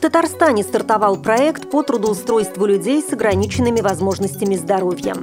[0.00, 5.14] В Татарстане стартовал проект по трудоустройству людей с ограниченными возможностями здоровья.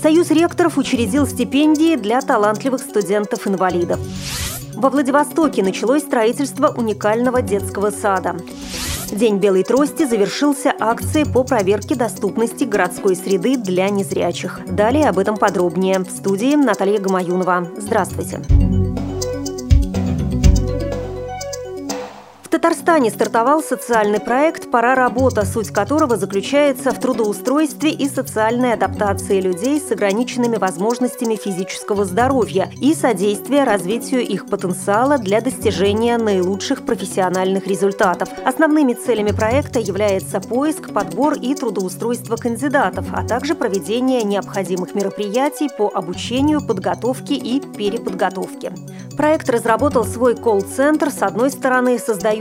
[0.00, 3.98] Союз ректоров учредил стипендии для талантливых студентов-инвалидов.
[4.76, 8.36] Во Владивостоке началось строительство уникального детского сада.
[9.10, 14.60] День белой трости завершился акцией по проверке доступности городской среды для незрячих.
[14.68, 15.98] Далее об этом подробнее.
[15.98, 17.66] В студии Наталья Гамаюнова.
[17.76, 18.38] Здравствуйте.
[18.38, 18.87] В
[22.58, 29.80] Татарстане стартовал социальный проект «Пора работа», суть которого заключается в трудоустройстве и социальной адаптации людей
[29.80, 38.28] с ограниченными возможностями физического здоровья и содействия развитию их потенциала для достижения наилучших профессиональных результатов.
[38.44, 45.92] Основными целями проекта является поиск, подбор и трудоустройство кандидатов, а также проведение необходимых мероприятий по
[45.94, 48.72] обучению, подготовке и переподготовке.
[49.16, 51.98] Проект разработал свой колл-центр, с одной стороны,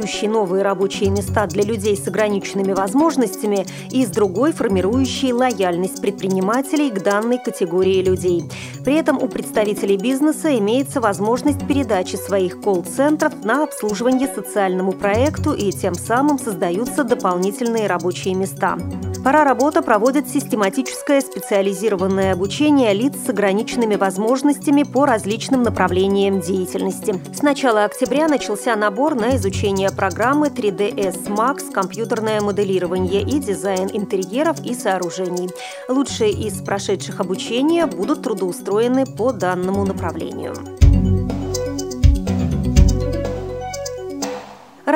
[0.07, 6.89] создающий новые рабочие места для людей с ограниченными возможностями, и с другой, формирующий лояльность предпринимателей
[6.91, 8.43] к данной категории людей.
[8.85, 15.71] При этом у представителей бизнеса имеется возможность передачи своих колл-центров на обслуживание социальному проекту и
[15.71, 18.77] тем самым создаются дополнительные рабочие места.
[19.27, 27.21] Пора работа проводит систематическое специализированное обучение лиц с ограниченными возможностями по различным направлениям деятельности.
[27.33, 34.63] С начала октября начался набор на изучение программы 3ds Max, компьютерное моделирование и дизайн интерьеров
[34.63, 35.49] и сооружений.
[35.89, 40.76] Лучшие из прошедших обучения будут трудоустроены по данному направлению.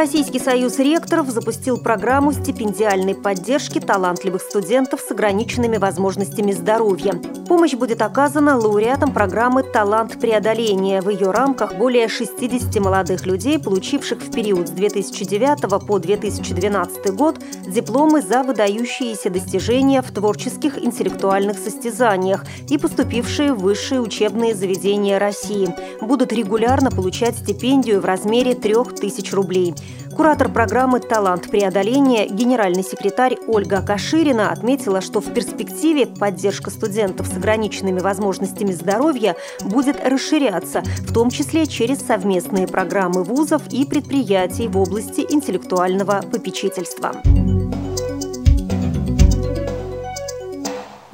[0.02, 7.13] Российский союз ректоров запустил программу стипендиальной поддержки талантливых студентов с ограниченными возможностями здоровья.
[7.47, 11.02] Помощь будет оказана лауреатам программы «Талант преодоления».
[11.02, 17.39] В ее рамках более 60 молодых людей, получивших в период с 2009 по 2012 год
[17.67, 25.69] дипломы за выдающиеся достижения в творческих интеллектуальных состязаниях и поступившие в высшие учебные заведения России,
[26.01, 29.75] будут регулярно получать стипендию в размере 3000 рублей.
[30.16, 37.38] Куратор программы «Талант преодоления» генеральный секретарь Ольга Каширина отметила, что в перспективе поддержка студентов с
[37.38, 44.78] ограниченными возможностями здоровья будет расширяться, в том числе через совместные программы вузов и предприятий в
[44.78, 47.13] области интеллектуального попечительства.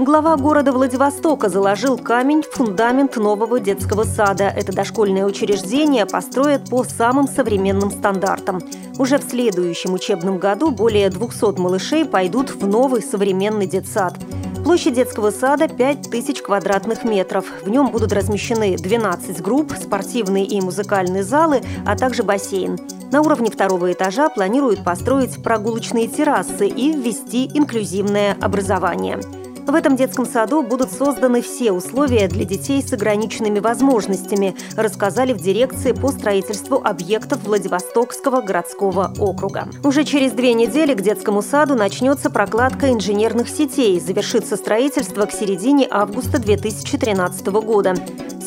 [0.07, 4.45] Глава города Владивостока заложил камень в фундамент нового детского сада.
[4.45, 8.62] Это дошкольное учреждение построят по самым современным стандартам.
[8.97, 14.13] Уже в следующем учебном году более 200 малышей пойдут в новый современный детсад.
[14.63, 17.45] Площадь детского сада 5000 квадратных метров.
[17.63, 22.79] В нем будут размещены 12 групп, спортивные и музыкальные залы, а также бассейн.
[23.12, 29.19] На уровне второго этажа планируют построить прогулочные террасы и ввести инклюзивное образование.
[29.67, 35.41] В этом детском саду будут созданы все условия для детей с ограниченными возможностями, рассказали в
[35.41, 39.67] дирекции по строительству объектов Владивостокского городского округа.
[39.83, 44.00] Уже через две недели к детскому саду начнется прокладка инженерных сетей.
[44.00, 47.94] Завершится строительство к середине августа 2013 года.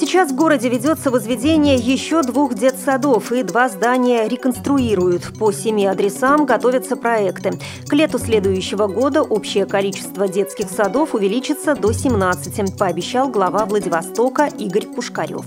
[0.01, 5.39] Сейчас в городе ведется возведение еще двух детсадов и два здания реконструируют.
[5.39, 7.59] По семи адресам готовятся проекты.
[7.87, 14.87] К лету следующего года общее количество детских садов увеличится до 17, пообещал глава Владивостока Игорь
[14.87, 15.45] Пушкарев.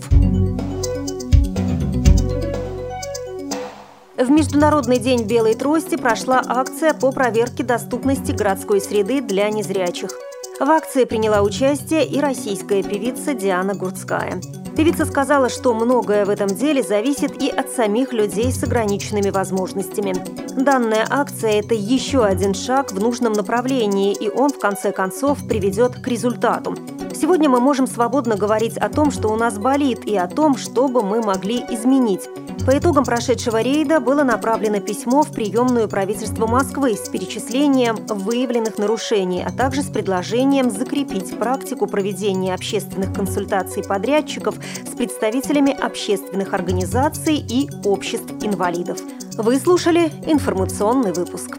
[4.15, 10.11] В Международный день белой трости прошла акция по проверке доступности городской среды для незрячих.
[10.59, 14.39] В акции приняла участие и российская певица Диана Гурцкая.
[14.77, 20.13] Певица сказала, что многое в этом деле зависит и от самих людей с ограниченными возможностями.
[20.55, 25.95] Данная акция– это еще один шаг в нужном направлении, и он, в конце концов, приведет
[25.95, 26.75] к результату.
[27.23, 30.89] Сегодня мы можем свободно говорить о том, что у нас болит, и о том, что
[30.89, 32.27] бы мы могли изменить.
[32.65, 39.41] По итогам прошедшего рейда было направлено письмо в приемную правительства Москвы с перечислением выявленных нарушений,
[39.41, 44.55] а также с предложением закрепить практику проведения общественных консультаций подрядчиков
[44.85, 48.99] с представителями общественных организаций и обществ инвалидов.
[49.37, 51.57] Вы слушали информационный выпуск.